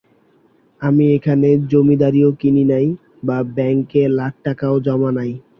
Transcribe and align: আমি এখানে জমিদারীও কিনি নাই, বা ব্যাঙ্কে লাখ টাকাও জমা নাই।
আমি 0.81 1.05
এখানে 1.17 1.49
জমিদারীও 1.71 2.29
কিনি 2.41 2.63
নাই, 2.71 2.87
বা 3.23 3.37
ব্যাঙ্কে 3.55 4.01
লাখ 4.17 4.33
টাকাও 4.45 4.75
জমা 4.85 5.09
নাই। 5.17 5.31